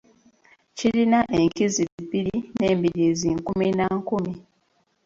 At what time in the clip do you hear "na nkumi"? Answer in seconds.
3.77-4.33